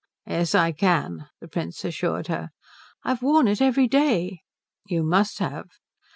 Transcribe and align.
"Yes 0.25 0.55
I 0.55 0.71
can," 0.71 1.27
the 1.41 1.47
Prince 1.47 1.85
assured 1.85 2.25
her. 2.25 2.49
"I've 3.03 3.21
worn 3.21 3.47
it 3.47 3.61
every 3.61 3.87
day." 3.87 4.39
"You 4.87 5.03
must 5.03 5.37
have." 5.37 5.67